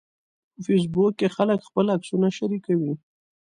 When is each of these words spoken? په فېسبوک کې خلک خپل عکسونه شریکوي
په 0.53 0.59
فېسبوک 0.65 1.11
کې 1.19 1.27
خلک 1.35 1.59
خپل 1.67 1.85
عکسونه 1.95 2.27
شریکوي 2.37 2.93